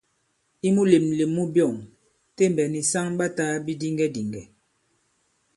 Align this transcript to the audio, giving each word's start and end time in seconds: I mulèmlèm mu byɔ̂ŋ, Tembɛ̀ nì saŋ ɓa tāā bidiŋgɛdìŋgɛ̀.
I 0.67 0.69
mulèmlèm 0.75 1.31
mu 1.35 1.43
byɔ̂ŋ, 1.53 1.75
Tembɛ̀ 2.35 2.67
nì 2.73 2.79
saŋ 2.91 3.07
ɓa 3.17 3.25
tāā 3.37 3.55
bidiŋgɛdìŋgɛ̀. 3.65 4.45